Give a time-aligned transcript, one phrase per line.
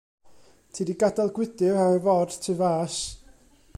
[0.77, 2.97] Ti 'di gadel gwydr ar y ford tu fas.